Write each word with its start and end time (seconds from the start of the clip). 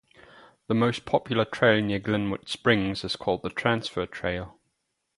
The 0.65 0.73
most 0.73 1.05
popular 1.05 1.45
trail 1.45 1.79
near 1.79 1.99
Glenwood 1.99 2.49
Springs 2.49 3.03
is 3.03 3.15
called 3.15 3.43
the 3.43 3.51
Transfer 3.51 4.07
Trail. 4.07 4.57